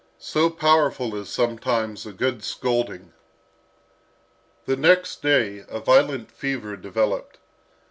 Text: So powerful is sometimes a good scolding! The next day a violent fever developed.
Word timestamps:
So 0.17 0.49
powerful 0.49 1.15
is 1.15 1.29
sometimes 1.29 2.07
a 2.07 2.11
good 2.11 2.43
scolding! 2.43 3.13
The 4.65 4.75
next 4.75 5.21
day 5.21 5.63
a 5.69 5.79
violent 5.79 6.31
fever 6.31 6.75
developed. 6.75 7.37